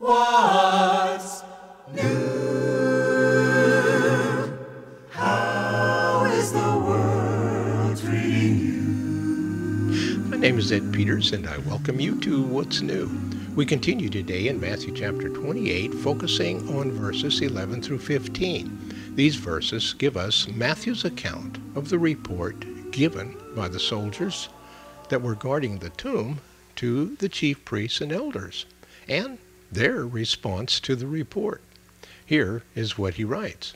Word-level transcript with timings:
What's 0.00 1.42
new? 1.92 2.06
How 5.10 6.24
is 6.34 6.52
the 6.52 6.58
world 6.58 7.98
treating 7.98 8.58
you? 8.60 10.18
My 10.28 10.36
name 10.36 10.56
is 10.56 10.70
Ed 10.70 10.92
Peters, 10.92 11.32
and 11.32 11.48
I 11.48 11.58
welcome 11.58 11.98
you 11.98 12.14
to 12.20 12.44
What's 12.44 12.80
New. 12.80 13.10
We 13.56 13.66
continue 13.66 14.08
today 14.08 14.46
in 14.46 14.60
Matthew 14.60 14.94
chapter 14.94 15.30
28, 15.30 15.92
focusing 15.94 16.76
on 16.78 16.92
verses 16.92 17.40
11 17.40 17.82
through 17.82 17.98
15. 17.98 19.16
These 19.16 19.34
verses 19.34 19.94
give 19.94 20.16
us 20.16 20.46
Matthew's 20.46 21.04
account 21.04 21.58
of 21.74 21.88
the 21.88 21.98
report 21.98 22.64
given 22.92 23.36
by 23.56 23.66
the 23.66 23.80
soldiers 23.80 24.48
that 25.08 25.22
were 25.22 25.34
guarding 25.34 25.78
the 25.78 25.90
tomb 25.90 26.38
to 26.76 27.16
the 27.16 27.28
chief 27.28 27.64
priests 27.64 28.00
and 28.00 28.12
elders, 28.12 28.64
and 29.08 29.38
their 29.70 30.06
response 30.06 30.80
to 30.80 30.96
the 30.96 31.06
report. 31.06 31.62
Here 32.24 32.62
is 32.74 32.98
what 32.98 33.14
he 33.14 33.24
writes. 33.24 33.74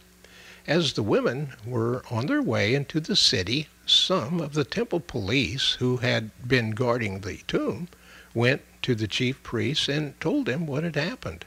As 0.67 0.93
the 0.93 1.03
women 1.03 1.55
were 1.67 2.05
on 2.11 2.27
their 2.27 2.43
way 2.43 2.75
into 2.75 3.01
the 3.01 3.17
city, 3.17 3.69
some 3.85 4.41
of 4.41 4.55
the 4.55 4.65
temple 4.65 5.01
police 5.01 5.73
who 5.81 5.99
had 5.99 6.31
been 6.47 6.71
guarding 6.71 7.21
the 7.21 7.39
tomb 7.49 7.89
went 8.35 8.63
to 8.83 8.95
the 8.95 9.09
chief 9.09 9.43
priests 9.43 9.89
and 9.89 10.19
told 10.21 10.47
them 10.47 10.67
what 10.67 10.85
had 10.85 10.97
happened. 10.97 11.45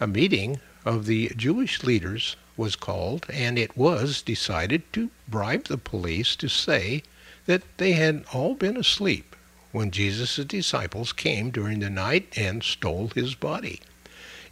A 0.00 0.06
meeting 0.06 0.60
of 0.84 1.06
the 1.06 1.32
Jewish 1.36 1.82
leaders 1.82 2.36
was 2.56 2.76
called, 2.76 3.26
and 3.28 3.58
it 3.58 3.76
was 3.76 4.22
decided 4.22 4.90
to 4.92 5.10
bribe 5.28 5.64
the 5.64 5.78
police 5.78 6.36
to 6.36 6.48
say 6.48 7.02
that 7.46 7.62
they 7.76 7.92
had 7.92 8.24
all 8.32 8.54
been 8.54 8.76
asleep 8.76 9.33
when 9.74 9.90
Jesus' 9.90 10.36
disciples 10.36 11.12
came 11.12 11.50
during 11.50 11.80
the 11.80 11.90
night 11.90 12.28
and 12.36 12.62
stole 12.62 13.08
his 13.08 13.34
body. 13.34 13.80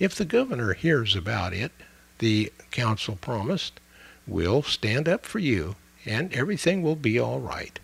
If 0.00 0.16
the 0.16 0.24
governor 0.24 0.72
hears 0.72 1.14
about 1.14 1.52
it, 1.52 1.70
the 2.18 2.52
council 2.72 3.14
promised, 3.14 3.78
we'll 4.26 4.64
stand 4.64 5.08
up 5.08 5.24
for 5.24 5.38
you 5.38 5.76
and 6.04 6.32
everything 6.32 6.82
will 6.82 6.96
be 6.96 7.20
all 7.20 7.38
right. 7.38 7.78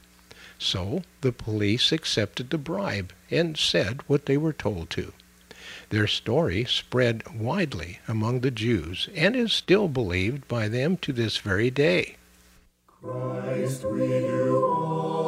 So 0.59 1.05
the 1.21 1.31
police 1.31 1.93
accepted 1.93 2.51
the 2.51 2.59
bribe 2.59 3.13
and 3.31 3.57
said 3.57 4.01
what 4.09 4.27
they 4.27 4.37
were 4.37 4.53
told 4.53 4.91
to. 4.91 5.13
Their 5.91 6.09
story 6.09 6.65
spread 6.65 7.23
widely 7.33 8.01
among 8.09 8.41
the 8.41 8.51
Jews 8.51 9.09
and 9.15 9.37
is 9.37 9.53
still 9.53 9.87
believed 9.87 10.49
by 10.49 10.67
them 10.67 10.97
to 10.99 11.13
this 11.13 11.37
very 11.37 11.71
day. 11.71 12.17
Christ, 13.01 13.85
all 13.85 15.28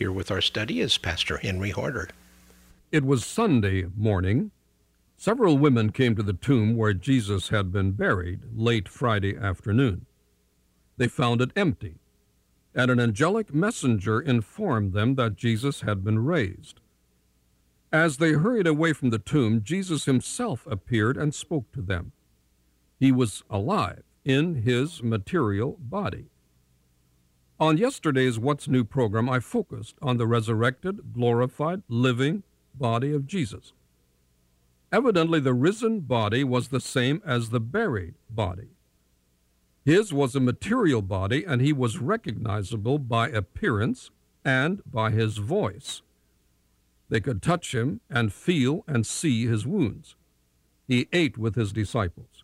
here 0.00 0.10
with 0.10 0.30
our 0.30 0.40
study 0.40 0.80
is 0.80 0.96
Pastor 0.96 1.36
Henry 1.36 1.68
Harder. 1.68 2.08
It 2.90 3.04
was 3.04 3.22
Sunday 3.22 3.84
morning. 3.94 4.50
Several 5.18 5.58
women 5.58 5.92
came 5.92 6.16
to 6.16 6.22
the 6.22 6.32
tomb 6.32 6.74
where 6.74 6.94
Jesus 6.94 7.50
had 7.50 7.70
been 7.70 7.92
buried 7.92 8.40
late 8.54 8.88
Friday 8.88 9.36
afternoon. 9.36 10.06
They 10.96 11.06
found 11.06 11.42
it 11.42 11.50
empty, 11.54 11.96
and 12.74 12.90
an 12.90 12.98
angelic 12.98 13.52
messenger 13.52 14.22
informed 14.22 14.94
them 14.94 15.16
that 15.16 15.36
Jesus 15.36 15.82
had 15.82 16.02
been 16.02 16.24
raised. 16.24 16.80
As 17.92 18.16
they 18.16 18.32
hurried 18.32 18.66
away 18.66 18.94
from 18.94 19.10
the 19.10 19.18
tomb, 19.18 19.60
Jesus 19.62 20.06
himself 20.06 20.66
appeared 20.66 21.18
and 21.18 21.34
spoke 21.34 21.70
to 21.72 21.82
them. 21.82 22.12
He 22.98 23.12
was 23.12 23.42
alive 23.50 24.04
in 24.24 24.62
his 24.62 25.02
material 25.02 25.76
body. 25.78 26.29
On 27.60 27.76
yesterday's 27.76 28.38
What's 28.38 28.68
New 28.68 28.84
program, 28.84 29.28
I 29.28 29.38
focused 29.38 29.96
on 30.00 30.16
the 30.16 30.26
resurrected, 30.26 31.12
glorified, 31.12 31.82
living 31.88 32.42
body 32.74 33.12
of 33.12 33.26
Jesus. 33.26 33.74
Evidently, 34.90 35.40
the 35.40 35.52
risen 35.52 36.00
body 36.00 36.42
was 36.42 36.68
the 36.68 36.80
same 36.80 37.20
as 37.22 37.50
the 37.50 37.60
buried 37.60 38.14
body. 38.30 38.68
His 39.84 40.10
was 40.10 40.34
a 40.34 40.40
material 40.40 41.02
body, 41.02 41.44
and 41.44 41.60
he 41.60 41.74
was 41.74 41.98
recognizable 41.98 42.98
by 42.98 43.28
appearance 43.28 44.10
and 44.42 44.80
by 44.90 45.10
his 45.10 45.36
voice. 45.36 46.00
They 47.10 47.20
could 47.20 47.42
touch 47.42 47.74
him 47.74 48.00
and 48.08 48.32
feel 48.32 48.84
and 48.88 49.06
see 49.06 49.46
his 49.46 49.66
wounds. 49.66 50.16
He 50.88 51.08
ate 51.12 51.36
with 51.36 51.56
his 51.56 51.74
disciples. 51.74 52.42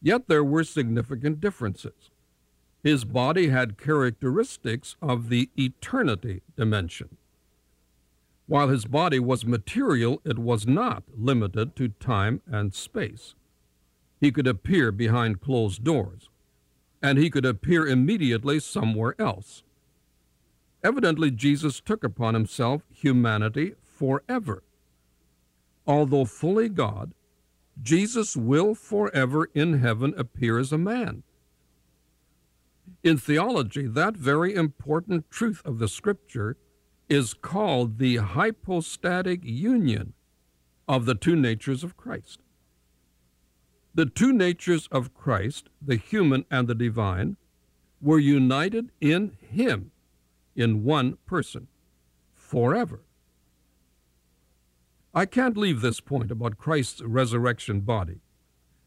Yet 0.00 0.28
there 0.28 0.44
were 0.44 0.62
significant 0.62 1.40
differences. 1.40 2.10
His 2.82 3.04
body 3.04 3.48
had 3.48 3.78
characteristics 3.78 4.96
of 5.02 5.28
the 5.28 5.50
eternity 5.56 6.42
dimension. 6.56 7.16
While 8.46 8.68
his 8.68 8.84
body 8.84 9.18
was 9.18 9.44
material, 9.46 10.20
it 10.24 10.38
was 10.38 10.66
not 10.66 11.04
limited 11.16 11.76
to 11.76 11.88
time 11.88 12.40
and 12.46 12.74
space. 12.74 13.34
He 14.20 14.32
could 14.32 14.46
appear 14.46 14.90
behind 14.90 15.40
closed 15.40 15.84
doors, 15.84 16.28
and 17.02 17.18
he 17.18 17.30
could 17.30 17.44
appear 17.44 17.86
immediately 17.86 18.58
somewhere 18.60 19.14
else. 19.18 19.62
Evidently, 20.82 21.30
Jesus 21.30 21.80
took 21.80 22.02
upon 22.02 22.34
himself 22.34 22.82
humanity 22.92 23.74
forever. 23.84 24.62
Although 25.86 26.24
fully 26.24 26.68
God, 26.68 27.12
Jesus 27.82 28.36
will 28.36 28.74
forever 28.74 29.48
in 29.54 29.78
heaven 29.78 30.14
appear 30.16 30.58
as 30.58 30.72
a 30.72 30.78
man. 30.78 31.22
In 33.02 33.16
theology, 33.16 33.86
that 33.86 34.16
very 34.16 34.54
important 34.54 35.30
truth 35.30 35.62
of 35.64 35.78
the 35.78 35.88
Scripture 35.88 36.56
is 37.08 37.34
called 37.34 37.98
the 37.98 38.16
hypostatic 38.16 39.40
union 39.42 40.12
of 40.88 41.06
the 41.06 41.14
two 41.14 41.36
natures 41.36 41.82
of 41.82 41.96
Christ. 41.96 42.40
The 43.94 44.06
two 44.06 44.32
natures 44.32 44.88
of 44.92 45.14
Christ, 45.14 45.68
the 45.82 45.96
human 45.96 46.44
and 46.50 46.68
the 46.68 46.74
divine, 46.74 47.36
were 48.00 48.18
united 48.18 48.90
in 49.00 49.36
Him, 49.40 49.90
in 50.54 50.84
one 50.84 51.18
person, 51.26 51.68
forever. 52.34 53.00
I 55.12 55.26
can't 55.26 55.56
leave 55.56 55.80
this 55.80 56.00
point 56.00 56.30
about 56.30 56.56
Christ's 56.56 57.02
resurrection 57.02 57.80
body 57.80 58.20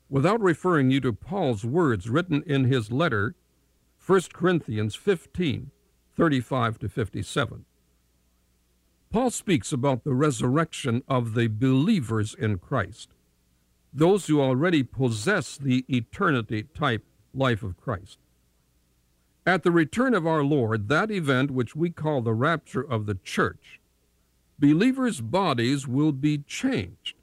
without 0.10 0.40
referring 0.40 0.92
you 0.92 1.02
to 1.02 1.12
Paul's 1.12 1.66
words 1.66 2.10
written 2.10 2.44
in 2.46 2.66
his 2.66 2.92
letter, 2.92 3.36
1 4.06 4.22
Corinthians 4.34 4.96
15 4.96 5.72
35 6.16 6.80
to 6.80 6.90
57. 6.90 7.66
Paul 9.10 9.32
speaks 9.32 9.72
about 9.72 10.04
the 10.04 10.14
resurrection 10.14 11.04
of 11.08 11.34
the 11.36 11.48
believers 11.48 12.36
in 12.38 12.58
Christ, 12.58 13.10
those 13.94 14.28
who 14.28 14.42
already 14.42 14.84
possess 14.84 15.58
the 15.58 15.86
eternity 15.88 16.64
type 16.76 17.06
life 17.34 17.64
of 17.64 17.80
Christ. 17.80 18.18
At 19.46 19.64
the 19.64 19.72
return 19.72 20.14
of 20.14 20.28
our 20.28 20.44
Lord, 20.44 20.90
that 20.90 21.10
event 21.10 21.52
which 21.52 21.76
we 21.76 21.90
call 21.90 22.22
the 22.22 22.34
rapture 22.34 22.82
of 22.82 23.06
the 23.06 23.18
church, 23.24 23.80
believers' 24.60 25.22
bodies 25.22 25.88
will 25.88 26.12
be 26.12 26.40
changed. 26.40 27.16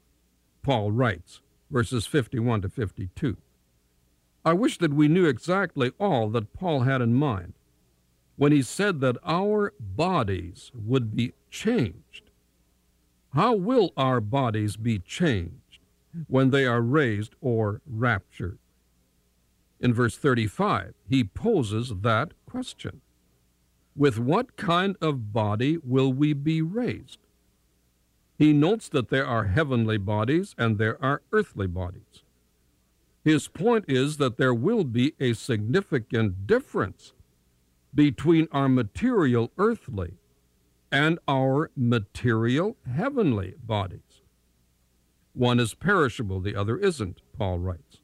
Paul 0.63 0.91
writes, 0.91 1.41
verses 1.69 2.07
51 2.07 2.63
to 2.63 2.69
52. 2.69 3.37
I 4.43 4.53
wish 4.53 4.77
that 4.79 4.93
we 4.93 5.07
knew 5.07 5.25
exactly 5.25 5.91
all 5.99 6.29
that 6.29 6.53
Paul 6.53 6.81
had 6.81 7.01
in 7.01 7.13
mind 7.13 7.53
when 8.37 8.51
he 8.51 8.63
said 8.63 9.01
that 9.01 9.17
our 9.23 9.73
bodies 9.79 10.71
would 10.73 11.15
be 11.15 11.33
changed. 11.51 12.31
How 13.33 13.55
will 13.55 13.91
our 13.95 14.19
bodies 14.19 14.77
be 14.77 14.97
changed 14.97 15.79
when 16.27 16.49
they 16.49 16.65
are 16.65 16.81
raised 16.81 17.35
or 17.39 17.81
raptured? 17.85 18.57
In 19.79 19.93
verse 19.93 20.17
35, 20.17 20.95
he 21.07 21.23
poses 21.23 21.93
that 22.01 22.33
question 22.45 23.01
With 23.95 24.17
what 24.17 24.55
kind 24.57 24.95
of 25.01 25.31
body 25.31 25.77
will 25.77 26.11
we 26.11 26.33
be 26.33 26.63
raised? 26.63 27.19
He 28.39 28.53
notes 28.53 28.89
that 28.89 29.09
there 29.09 29.27
are 29.27 29.45
heavenly 29.45 29.99
bodies 29.99 30.55
and 30.57 30.79
there 30.79 30.97
are 31.03 31.21
earthly 31.31 31.67
bodies. 31.67 32.23
His 33.23 33.47
point 33.47 33.85
is 33.87 34.17
that 34.17 34.37
there 34.37 34.53
will 34.53 34.83
be 34.83 35.13
a 35.19 35.33
significant 35.33 36.47
difference 36.47 37.13
between 37.93 38.47
our 38.51 38.67
material 38.67 39.51
earthly 39.57 40.13
and 40.91 41.19
our 41.27 41.71
material 41.75 42.77
heavenly 42.91 43.53
bodies. 43.63 44.21
One 45.33 45.59
is 45.59 45.73
perishable, 45.73 46.39
the 46.39 46.55
other 46.55 46.77
isn't, 46.77 47.21
Paul 47.37 47.59
writes. 47.59 48.01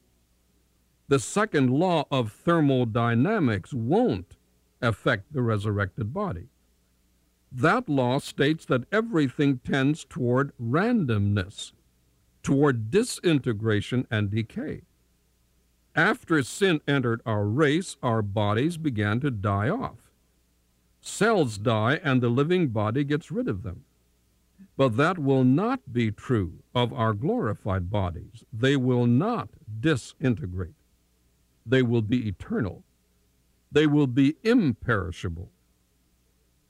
The 1.08 1.18
second 1.18 1.70
law 1.70 2.04
of 2.10 2.32
thermodynamics 2.32 3.72
won't 3.74 4.36
affect 4.80 5.32
the 5.32 5.42
resurrected 5.42 6.14
body. 6.14 6.48
That 7.50 7.88
law 7.88 8.18
states 8.18 8.64
that 8.66 8.84
everything 8.92 9.58
tends 9.58 10.04
toward 10.04 10.52
randomness, 10.58 11.72
toward 12.42 12.90
disintegration 12.90 14.06
and 14.10 14.30
decay. 14.30 14.82
After 15.98 16.44
sin 16.44 16.80
entered 16.86 17.22
our 17.26 17.44
race, 17.44 17.96
our 18.04 18.22
bodies 18.22 18.76
began 18.76 19.18
to 19.18 19.32
die 19.32 19.68
off. 19.68 19.96
Cells 21.00 21.58
die 21.58 21.98
and 22.04 22.22
the 22.22 22.28
living 22.28 22.68
body 22.68 23.02
gets 23.02 23.32
rid 23.32 23.48
of 23.48 23.64
them. 23.64 23.82
But 24.76 24.96
that 24.96 25.18
will 25.18 25.42
not 25.42 25.92
be 25.92 26.12
true 26.12 26.62
of 26.72 26.92
our 26.92 27.14
glorified 27.14 27.90
bodies. 27.90 28.44
They 28.52 28.76
will 28.76 29.08
not 29.08 29.48
disintegrate. 29.80 30.76
They 31.66 31.82
will 31.82 32.02
be 32.02 32.28
eternal. 32.28 32.84
They 33.72 33.88
will 33.88 34.06
be 34.06 34.36
imperishable. 34.44 35.50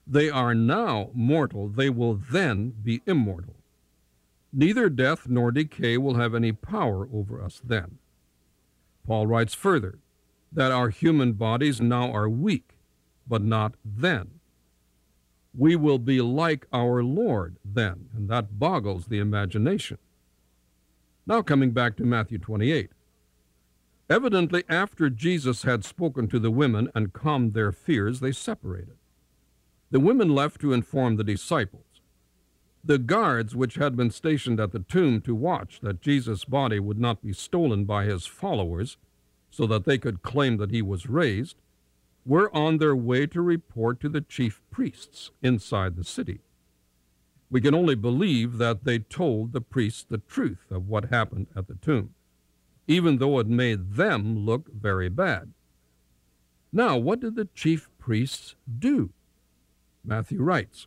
They 0.06 0.30
are 0.30 0.54
now 0.54 1.10
mortal. 1.12 1.68
They 1.68 1.90
will 1.90 2.14
then 2.14 2.70
be 2.82 3.02
immortal. 3.04 3.56
Neither 4.54 4.88
death 4.88 5.28
nor 5.28 5.52
decay 5.52 5.98
will 5.98 6.14
have 6.14 6.34
any 6.34 6.52
power 6.52 7.06
over 7.12 7.42
us 7.42 7.60
then. 7.62 7.98
Paul 9.08 9.26
writes 9.26 9.54
further 9.54 10.00
that 10.52 10.70
our 10.70 10.90
human 10.90 11.32
bodies 11.32 11.80
now 11.80 12.12
are 12.12 12.28
weak, 12.28 12.74
but 13.26 13.42
not 13.42 13.74
then. 13.82 14.40
We 15.56 15.76
will 15.76 15.98
be 15.98 16.20
like 16.20 16.66
our 16.74 17.02
Lord 17.02 17.56
then, 17.64 18.10
and 18.14 18.28
that 18.28 18.58
boggles 18.58 19.06
the 19.06 19.18
imagination. 19.18 19.96
Now, 21.26 21.40
coming 21.40 21.70
back 21.70 21.96
to 21.96 22.04
Matthew 22.04 22.36
28. 22.36 22.90
Evidently, 24.10 24.64
after 24.68 25.08
Jesus 25.08 25.62
had 25.62 25.86
spoken 25.86 26.28
to 26.28 26.38
the 26.38 26.50
women 26.50 26.90
and 26.94 27.14
calmed 27.14 27.54
their 27.54 27.72
fears, 27.72 28.20
they 28.20 28.32
separated. 28.32 28.98
The 29.90 30.00
women 30.00 30.34
left 30.34 30.60
to 30.60 30.74
inform 30.74 31.16
the 31.16 31.24
disciples. 31.24 31.87
The 32.84 32.98
guards, 32.98 33.54
which 33.56 33.74
had 33.74 33.96
been 33.96 34.10
stationed 34.10 34.60
at 34.60 34.72
the 34.72 34.78
tomb 34.78 35.20
to 35.22 35.34
watch 35.34 35.80
that 35.80 36.00
Jesus' 36.00 36.44
body 36.44 36.78
would 36.78 36.98
not 36.98 37.22
be 37.22 37.32
stolen 37.32 37.84
by 37.84 38.04
his 38.04 38.26
followers 38.26 38.96
so 39.50 39.66
that 39.66 39.84
they 39.84 39.98
could 39.98 40.22
claim 40.22 40.56
that 40.58 40.70
he 40.70 40.82
was 40.82 41.08
raised, 41.08 41.56
were 42.24 42.54
on 42.54 42.78
their 42.78 42.94
way 42.94 43.26
to 43.26 43.40
report 43.40 44.00
to 44.00 44.08
the 44.08 44.20
chief 44.20 44.60
priests 44.70 45.30
inside 45.42 45.96
the 45.96 46.04
city. 46.04 46.40
We 47.50 47.60
can 47.60 47.74
only 47.74 47.94
believe 47.94 48.58
that 48.58 48.84
they 48.84 48.98
told 48.98 49.52
the 49.52 49.62
priests 49.62 50.04
the 50.04 50.18
truth 50.18 50.70
of 50.70 50.88
what 50.88 51.06
happened 51.06 51.46
at 51.56 51.66
the 51.66 51.76
tomb, 51.76 52.14
even 52.86 53.18
though 53.18 53.38
it 53.38 53.46
made 53.46 53.94
them 53.94 54.44
look 54.44 54.70
very 54.72 55.08
bad. 55.08 55.52
Now, 56.72 56.98
what 56.98 57.20
did 57.20 57.34
the 57.34 57.48
chief 57.54 57.88
priests 57.98 58.54
do? 58.78 59.10
Matthew 60.04 60.42
writes 60.42 60.86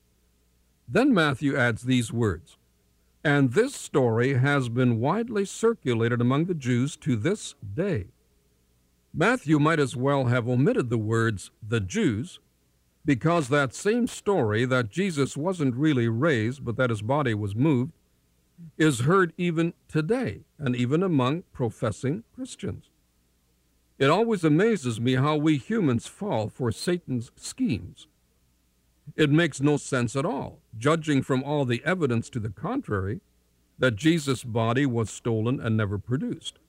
Then 0.91 1.13
Matthew 1.13 1.57
adds 1.57 1.83
these 1.83 2.11
words 2.11 2.57
and 3.23 3.53
this 3.53 3.75
story 3.75 4.35
has 4.35 4.69
been 4.69 4.99
widely 4.99 5.45
circulated 5.45 6.21
among 6.21 6.45
the 6.45 6.55
Jews 6.55 6.95
to 6.97 7.15
this 7.15 7.53
day. 7.75 8.07
Matthew 9.13 9.59
might 9.59 9.79
as 9.79 9.95
well 9.95 10.25
have 10.25 10.47
omitted 10.47 10.89
the 10.89 10.97
words 10.97 11.51
the 11.67 11.79
Jews, 11.79 12.39
because 13.05 13.49
that 13.49 13.73
same 13.73 14.07
story 14.07 14.65
that 14.65 14.89
Jesus 14.89 15.35
wasn't 15.35 15.75
really 15.75 16.07
raised 16.07 16.63
but 16.63 16.77
that 16.77 16.89
his 16.89 17.01
body 17.01 17.33
was 17.33 17.55
moved 17.55 17.91
is 18.77 19.01
heard 19.01 19.33
even 19.37 19.73
today 19.87 20.41
and 20.59 20.75
even 20.75 21.01
among 21.01 21.43
professing 21.51 22.23
Christians. 22.33 22.89
It 23.97 24.09
always 24.09 24.43
amazes 24.43 24.99
me 24.99 25.15
how 25.15 25.35
we 25.35 25.57
humans 25.57 26.07
fall 26.07 26.49
for 26.49 26.71
Satan's 26.71 27.31
schemes. 27.35 28.07
It 29.15 29.29
makes 29.29 29.61
no 29.61 29.77
sense 29.77 30.15
at 30.15 30.25
all, 30.25 30.59
judging 30.77 31.21
from 31.21 31.43
all 31.43 31.65
the 31.65 31.83
evidence 31.85 32.29
to 32.31 32.39
the 32.39 32.49
contrary, 32.49 33.21
that 33.77 33.95
Jesus' 33.95 34.43
body 34.43 34.85
was 34.85 35.09
stolen 35.09 35.59
and 35.59 35.75
never 35.75 35.97
produced. 35.97 36.59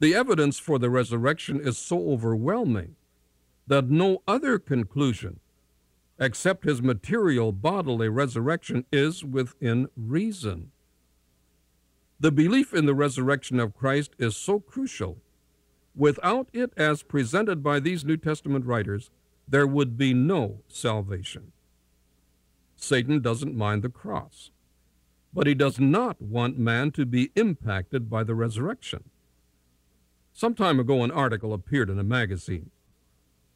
The 0.00 0.14
evidence 0.14 0.58
for 0.58 0.78
the 0.78 0.90
resurrection 0.90 1.60
is 1.60 1.78
so 1.78 2.10
overwhelming 2.10 2.96
that 3.66 3.88
no 3.88 4.22
other 4.26 4.58
conclusion 4.58 5.40
except 6.18 6.64
his 6.64 6.82
material 6.82 7.52
bodily 7.52 8.08
resurrection 8.08 8.84
is 8.92 9.24
within 9.24 9.88
reason. 9.96 10.70
The 12.20 12.30
belief 12.30 12.72
in 12.72 12.86
the 12.86 12.94
resurrection 12.94 13.58
of 13.58 13.74
Christ 13.74 14.12
is 14.18 14.36
so 14.36 14.60
crucial. 14.60 15.18
Without 15.96 16.48
it, 16.52 16.72
as 16.76 17.02
presented 17.02 17.62
by 17.62 17.80
these 17.80 18.04
New 18.04 18.16
Testament 18.16 18.64
writers, 18.64 19.10
there 19.46 19.66
would 19.66 19.96
be 19.96 20.14
no 20.14 20.62
salvation. 20.68 21.52
Satan 22.76 23.20
doesn't 23.20 23.56
mind 23.56 23.82
the 23.82 23.88
cross, 23.88 24.50
but 25.32 25.46
he 25.46 25.54
does 25.54 25.80
not 25.80 26.20
want 26.20 26.58
man 26.58 26.90
to 26.92 27.04
be 27.04 27.30
impacted 27.34 28.08
by 28.08 28.24
the 28.24 28.34
resurrection. 28.34 29.04
Some 30.32 30.54
time 30.54 30.80
ago, 30.80 31.02
an 31.02 31.10
article 31.10 31.52
appeared 31.52 31.90
in 31.90 31.98
a 31.98 32.04
magazine. 32.04 32.70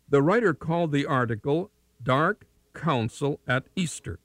The 0.08 0.22
writer 0.22 0.54
called 0.54 0.92
the 0.92 1.06
article 1.06 1.70
Dark 2.02 2.46
Council 2.72 3.40
at 3.46 3.66
Easter. 3.74 4.20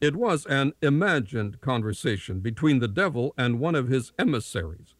It 0.00 0.16
was 0.16 0.44
an 0.46 0.72
imagined 0.82 1.60
conversation 1.60 2.40
between 2.40 2.80
the 2.80 2.88
devil 2.88 3.32
and 3.38 3.60
one 3.60 3.74
of 3.74 3.88
his 3.88 4.12
emissaries, 4.18 4.94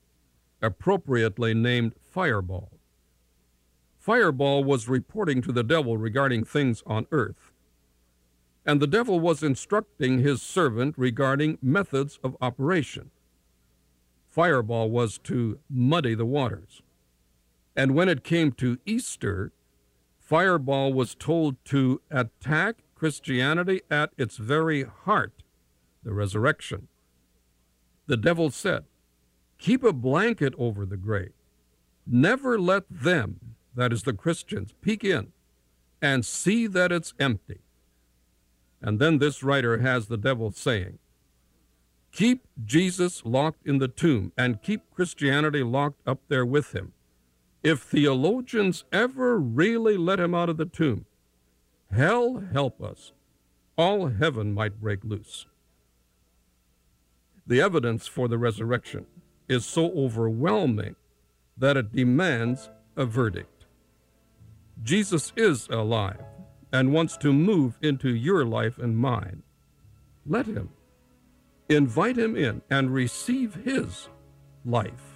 appropriately 0.62 1.52
named 1.52 1.94
Fireball. 2.00 2.75
Fireball 4.06 4.62
was 4.62 4.88
reporting 4.88 5.42
to 5.42 5.50
the 5.50 5.64
devil 5.64 5.98
regarding 5.98 6.44
things 6.44 6.80
on 6.86 7.08
earth, 7.10 7.50
and 8.64 8.78
the 8.78 8.86
devil 8.86 9.18
was 9.18 9.42
instructing 9.42 10.20
his 10.20 10.40
servant 10.40 10.94
regarding 10.96 11.58
methods 11.60 12.20
of 12.22 12.36
operation. 12.40 13.10
Fireball 14.28 14.90
was 14.90 15.18
to 15.24 15.58
muddy 15.68 16.14
the 16.14 16.24
waters. 16.24 16.82
And 17.74 17.96
when 17.96 18.08
it 18.08 18.22
came 18.22 18.52
to 18.52 18.78
Easter, 18.86 19.50
Fireball 20.20 20.92
was 20.92 21.16
told 21.16 21.56
to 21.64 22.00
attack 22.08 22.84
Christianity 22.94 23.80
at 23.90 24.12
its 24.16 24.36
very 24.36 24.84
heart, 24.84 25.42
the 26.04 26.12
resurrection. 26.14 26.86
The 28.06 28.16
devil 28.16 28.52
said, 28.52 28.84
Keep 29.58 29.82
a 29.82 29.92
blanket 29.92 30.54
over 30.56 30.86
the 30.86 30.96
grave. 30.96 31.32
Never 32.06 32.56
let 32.56 32.84
them 32.88 33.40
that 33.76 33.92
is 33.92 34.02
the 34.02 34.12
Christians, 34.12 34.74
peek 34.80 35.04
in 35.04 35.32
and 36.02 36.24
see 36.24 36.66
that 36.66 36.92
it's 36.92 37.14
empty. 37.18 37.60
And 38.82 38.98
then 38.98 39.18
this 39.18 39.42
writer 39.42 39.78
has 39.78 40.06
the 40.06 40.16
devil 40.16 40.50
saying, 40.50 40.98
Keep 42.12 42.46
Jesus 42.64 43.24
locked 43.24 43.66
in 43.66 43.78
the 43.78 43.88
tomb 43.88 44.32
and 44.36 44.62
keep 44.62 44.90
Christianity 44.94 45.62
locked 45.62 46.00
up 46.06 46.20
there 46.28 46.46
with 46.46 46.74
him. 46.74 46.92
If 47.62 47.80
theologians 47.80 48.84
ever 48.92 49.38
really 49.38 49.96
let 49.96 50.20
him 50.20 50.34
out 50.34 50.48
of 50.48 50.56
the 50.56 50.66
tomb, 50.66 51.04
hell 51.90 52.42
help 52.52 52.80
us, 52.80 53.12
all 53.76 54.08
heaven 54.08 54.54
might 54.54 54.80
break 54.80 55.04
loose. 55.04 55.46
The 57.46 57.60
evidence 57.60 58.06
for 58.06 58.28
the 58.28 58.38
resurrection 58.38 59.06
is 59.48 59.66
so 59.66 59.92
overwhelming 59.92 60.96
that 61.56 61.76
it 61.76 61.92
demands 61.92 62.70
a 62.96 63.04
verdict. 63.04 63.55
Jesus 64.82 65.32
is 65.36 65.68
alive 65.68 66.22
and 66.72 66.92
wants 66.92 67.16
to 67.18 67.32
move 67.32 67.78
into 67.82 68.14
your 68.14 68.44
life 68.44 68.78
and 68.78 68.96
mine. 68.96 69.42
Let 70.26 70.46
him. 70.46 70.70
Invite 71.68 72.16
him 72.16 72.36
in 72.36 72.62
and 72.70 72.92
receive 72.92 73.54
his 73.54 74.08
life. 74.64 75.15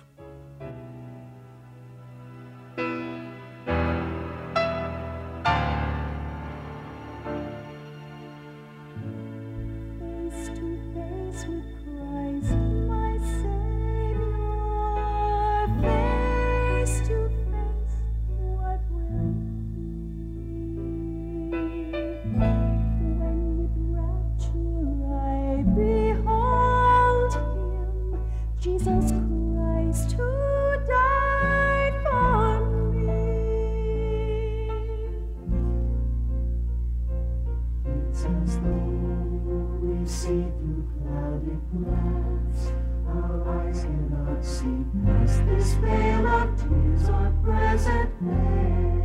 See 40.10 40.44
through 40.58 40.90
clouded 40.98 41.62
glass. 41.70 42.72
Our 43.06 43.34
eyes 43.60 43.80
cannot 43.84 44.44
see 44.44 44.84
past 45.06 45.46
this 45.46 45.74
veil 45.74 46.26
of 46.26 46.48
tears 46.60 47.08
or 47.08 47.32
present 47.44 48.10
pain. 48.18 48.98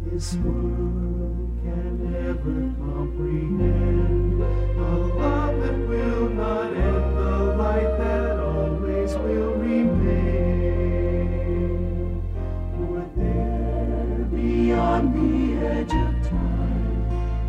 This 0.00 0.34
world 0.36 1.58
can 1.62 2.12
never 2.12 2.56
comprehend 2.80 4.40
the 4.40 4.92
love 5.20 5.53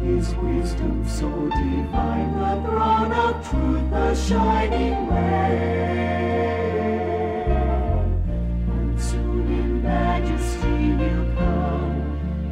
is 0.07 0.35
wisdom 0.35 1.07
so 1.07 1.29
divine, 1.49 2.31
the 2.37 2.61
throne 2.69 3.11
of 3.11 3.49
truth, 3.49 3.89
the 3.89 4.13
shining 4.13 5.07
way. 5.07 5.95
And 8.67 9.01
soon 9.01 9.47
in 9.47 9.81
majesty 9.81 10.77
he'll 11.01 11.35
come, 11.35 11.97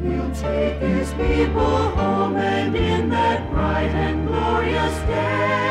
he'll 0.02 0.34
take 0.34 0.80
his 0.80 1.10
people 1.14 1.90
home, 1.96 2.36
and 2.36 2.74
in 2.74 3.08
that 3.10 3.48
bright 3.50 3.90
and 3.90 4.26
glorious 4.26 4.98
day, 5.06 5.63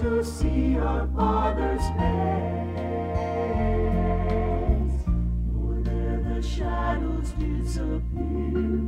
to 0.00 0.24
see 0.24 0.78
our 0.78 1.06
Father's 1.14 1.82
face. 1.98 2.50
For 5.52 5.74
there 5.82 6.20
the 6.26 6.40
shadows 6.40 7.32
disappear. 7.32 8.80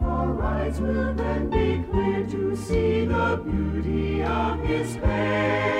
Our 0.00 0.40
eyes 0.40 0.80
will 0.80 1.12
then 1.14 1.50
be 1.50 1.82
clear 1.90 2.24
to 2.24 2.54
see 2.54 3.04
the 3.04 3.42
beauty 3.44 4.22
of 4.22 4.60
His 4.60 4.94
face. 4.94 5.79